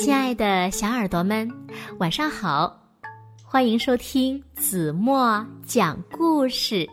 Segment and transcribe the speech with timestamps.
[0.00, 1.46] 亲爱的小耳朵们，
[1.98, 2.74] 晚上好！
[3.44, 6.88] 欢迎收听子墨讲故事，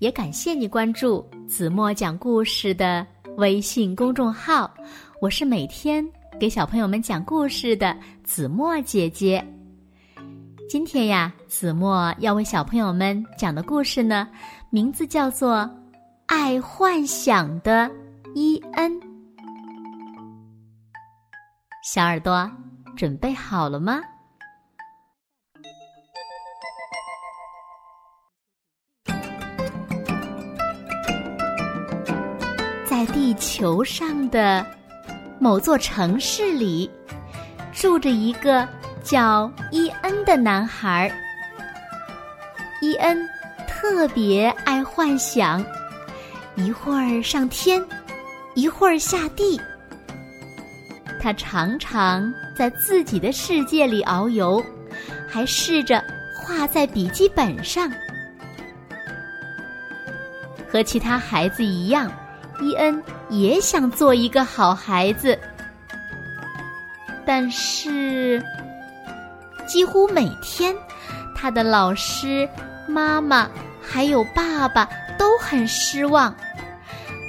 [0.00, 3.06] 也感谢你关注子墨讲故事的
[3.38, 4.70] 微信公众号。
[5.18, 6.06] 我是每天
[6.38, 9.42] 给小朋友们讲故事的子墨姐姐。
[10.68, 14.28] 今天呀，子墨要为小朋友们讲的故事呢，
[14.68, 15.56] 名字叫做
[16.26, 17.90] 《爱幻想的
[18.34, 18.92] 伊恩》。
[21.82, 22.48] 小耳朵，
[22.96, 24.00] 准备好了吗？
[32.88, 34.64] 在地球上的
[35.40, 36.88] 某座城市里，
[37.72, 38.66] 住着一个
[39.02, 41.12] 叫伊恩的男孩。
[42.80, 43.28] 伊恩
[43.66, 45.64] 特别爱幻想，
[46.54, 47.84] 一会儿上天，
[48.54, 49.60] 一会儿下地。
[51.22, 54.60] 他常常在自己的世界里遨游，
[55.28, 56.02] 还试着
[56.34, 57.88] 画在笔记本上。
[60.68, 62.10] 和其他孩子一样，
[62.60, 65.38] 伊恩也想做一个好孩子，
[67.24, 68.42] 但是
[69.64, 70.74] 几乎每天，
[71.36, 72.48] 他的老师、
[72.88, 73.48] 妈妈
[73.80, 76.34] 还有爸爸都很失望，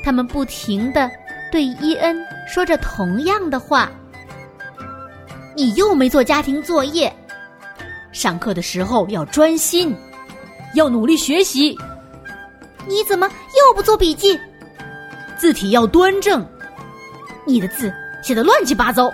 [0.03, 1.11] 他们不停的。
[1.51, 3.91] 对伊恩说着同样的话
[5.55, 7.11] ：“你又没做家庭作业，
[8.11, 9.95] 上课的时候要专心，
[10.75, 11.77] 要努力学习。
[12.87, 14.39] 你怎么又不做笔记？
[15.37, 16.45] 字体要端正，
[17.45, 19.11] 你的字写的乱七八糟。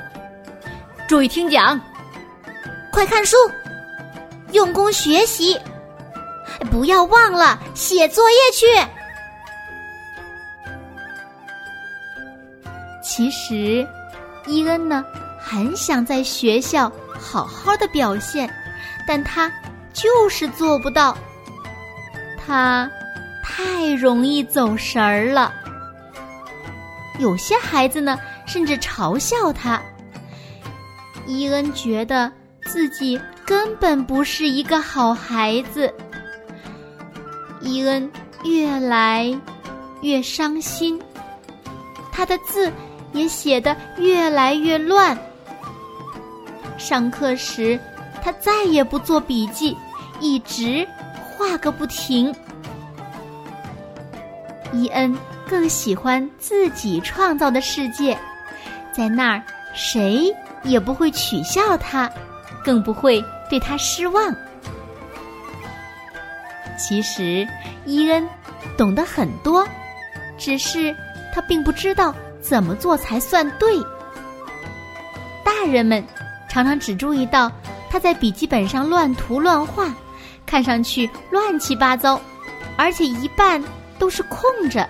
[1.08, 1.80] 注意听讲，
[2.92, 3.38] 快看书，
[4.52, 5.58] 用功学习，
[6.70, 8.66] 不要忘了写作业去。”
[13.12, 13.86] 其实，
[14.46, 15.04] 伊恩呢
[15.40, 18.48] 很想在学校好好的表现，
[19.08, 19.52] 但他
[19.92, 21.18] 就是做不到。
[22.38, 22.90] 他
[23.44, 25.52] 太容易走神儿了。
[27.18, 29.82] 有些孩子呢甚至嘲笑他。
[31.26, 35.92] 伊恩觉得自己根本不是一个好孩子。
[37.60, 38.10] 伊恩
[38.44, 39.36] 越来
[40.02, 41.02] 越伤心，
[42.12, 42.72] 他的字。
[43.14, 45.18] 也写得越来越乱。
[46.78, 47.80] 上课时，
[48.22, 49.76] 他再也不做笔记，
[50.20, 50.88] 一直
[51.38, 52.34] 画个不停。
[54.72, 58.18] 伊恩更喜欢自己创造的世界，
[58.94, 59.44] 在那儿
[59.74, 60.34] 谁
[60.64, 62.10] 也不会取笑他，
[62.64, 64.34] 更不会对他失望。
[66.78, 67.48] 其实，
[67.86, 68.26] 伊恩
[68.78, 69.68] 懂得很多，
[70.38, 70.96] 只是
[71.34, 72.16] 他并不知道。
[72.42, 73.80] 怎么做才算对？
[75.44, 76.04] 大人们
[76.50, 77.52] 常常只注意到
[77.90, 79.94] 他在笔记本上乱涂乱画，
[80.46, 82.20] 看上去乱七八糟，
[82.78, 83.62] 而且一半
[83.98, 84.88] 都是空着。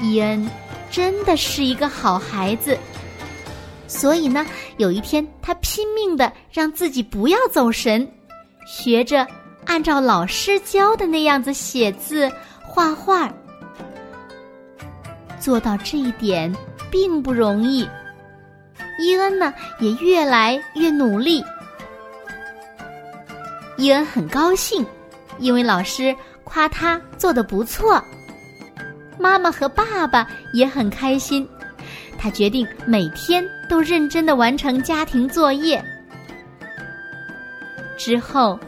[0.00, 0.48] 伊恩
[0.90, 2.78] 真的是一个好孩子，
[3.86, 4.46] 所以呢，
[4.78, 8.10] 有一天他拼命的让自己不要走神，
[8.66, 9.26] 学着
[9.66, 12.30] 按照老师教的那样子写字
[12.62, 13.30] 画画。
[15.40, 16.54] 做到这一点
[16.90, 17.88] 并不容易，
[18.98, 21.42] 伊恩呢也越来越努力。
[23.76, 24.84] 伊恩很高兴，
[25.38, 26.14] 因为老师
[26.44, 28.02] 夸他做的不错。
[29.18, 31.48] 妈妈和爸爸也很开心，
[32.18, 35.82] 他决定每天都认真的完成家庭作业。
[37.96, 38.58] 之后，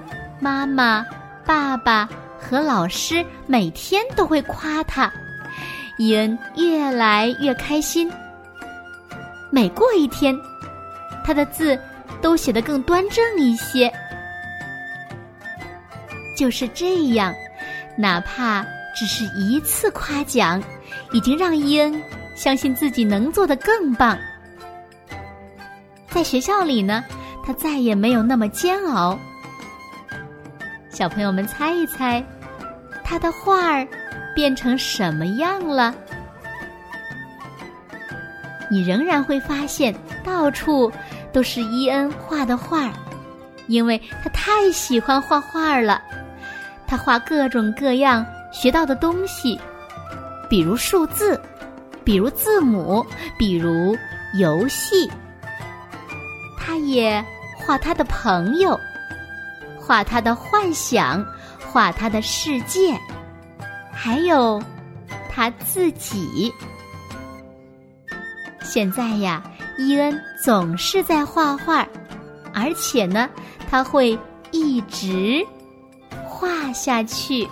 [0.41, 1.05] 妈妈、
[1.45, 2.09] 爸爸
[2.39, 5.13] 和老师每天都会夸他。
[6.03, 8.11] 伊恩越来越开心。
[9.53, 10.37] 每过一天，
[11.25, 11.79] 他的字
[12.21, 13.89] 都写得更端正一些。
[16.37, 17.33] 就是这样，
[17.97, 20.61] 哪怕只是一次夸奖，
[21.13, 22.03] 已经让伊恩
[22.35, 24.19] 相信自己能做得更棒。
[26.09, 27.05] 在学校里呢，
[27.47, 29.17] 他再也没有那么煎熬。
[30.91, 32.25] 小朋友们猜一猜，
[33.05, 33.87] 他的画儿。
[34.35, 35.95] 变成什么样了？
[38.71, 39.95] 你仍然会发现
[40.25, 40.91] 到处
[41.33, 42.93] 都是伊恩画的画儿，
[43.67, 46.01] 因为他太喜欢画画了。
[46.87, 49.61] 他画各种各样学到的东西，
[50.49, 51.41] 比如数字，
[52.05, 53.05] 比如字母，
[53.39, 53.97] 比如
[54.35, 55.11] 游戏。
[56.59, 57.23] 他也
[57.57, 58.79] 画他的朋友，
[59.79, 61.25] 画他的幻想，
[61.71, 62.99] 画他的世界。
[63.93, 64.61] 还有
[65.31, 66.53] 他自己。
[68.63, 69.43] 现在呀，
[69.79, 71.87] 伊恩总是在画画，
[72.55, 73.29] 而且呢，
[73.71, 74.19] 他会
[74.51, 75.47] 一直
[76.25, 77.47] 画下去。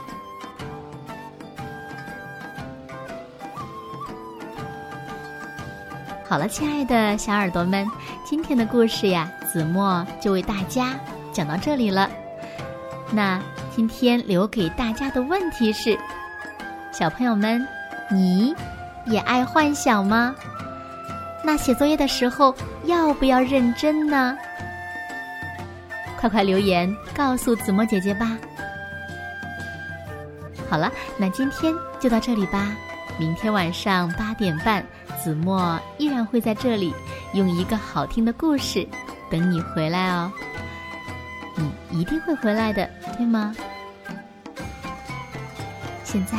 [6.27, 7.87] 好了，亲爱的小耳朵们，
[8.25, 10.99] 今天的故事呀，子墨就为大家
[11.33, 12.09] 讲到这里了。
[13.13, 13.43] 那
[13.75, 15.99] 今天留给大家的问题是：
[16.93, 17.67] 小朋友们，
[18.11, 18.55] 你
[19.07, 20.35] 也爱幻想吗？
[21.43, 22.55] 那写作业的时候
[22.85, 24.37] 要不要认真呢？
[26.19, 28.37] 快快留言告诉子墨姐姐吧。
[30.69, 32.71] 好了，那今天就到这里吧。
[33.19, 34.85] 明天晚上八点半。
[35.23, 36.95] 子墨依然会在这里，
[37.35, 38.89] 用一个好听的故事
[39.31, 40.33] 等你回来哦。
[41.91, 42.89] 你一定会回来的，
[43.19, 43.55] 对吗？
[46.05, 46.39] 现在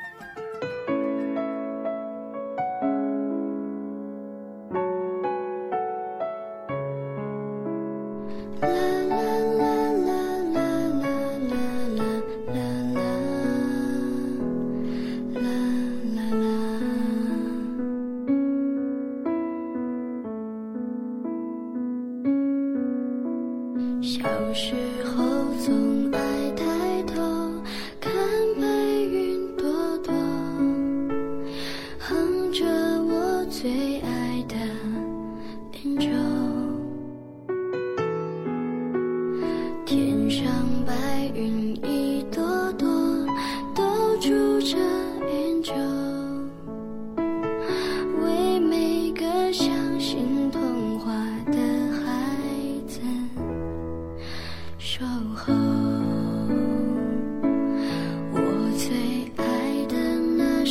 [24.01, 24.19] 小
[24.51, 24.73] 时
[25.05, 25.23] 候
[25.63, 26.51] 总爱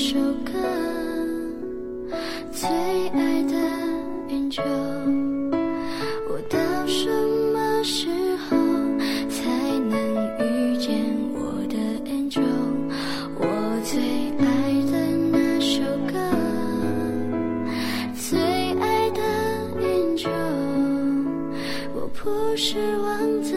[0.00, 0.16] 首
[0.46, 0.52] 歌，
[2.50, 2.66] 最
[3.10, 3.52] 爱的
[4.30, 4.62] 演奏，
[6.26, 7.10] 我到什
[7.52, 8.08] 么时
[8.48, 8.56] 候
[9.28, 9.44] 才
[9.90, 9.94] 能
[10.40, 11.04] 遇见
[11.34, 11.76] 我的
[12.10, 12.40] angel？？
[13.36, 13.44] 我
[13.84, 14.00] 最
[14.38, 14.96] 爱的
[15.30, 16.14] 那首歌，
[18.14, 18.40] 最
[18.80, 19.20] 爱的
[19.82, 20.30] angel，
[21.94, 23.49] 我不是王子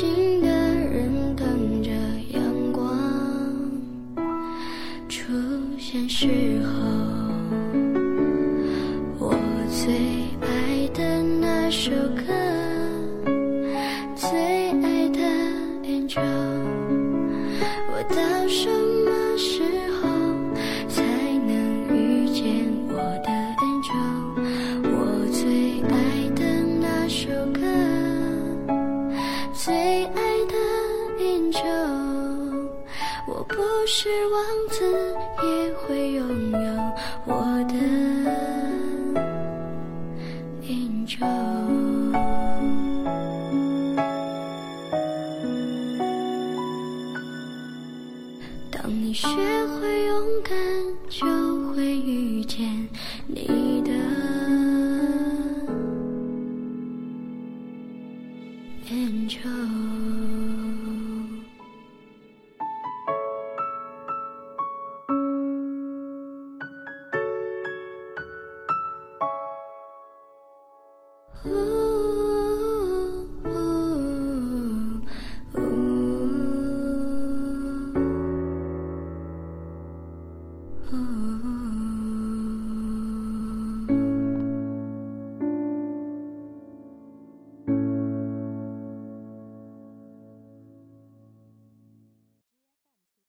[0.00, 1.90] 心的人等着
[2.32, 2.80] 阳光。
[5.10, 5.30] 出
[5.76, 6.26] 现时
[6.64, 6.70] 候，
[9.18, 9.36] 我
[9.68, 9.92] 最
[10.40, 12.22] 爱的那首歌，
[14.16, 14.30] 最
[14.80, 15.20] 爱的
[15.84, 16.18] angel，，
[17.92, 18.16] 我到
[18.48, 18.70] 什
[19.04, 19.89] 么时候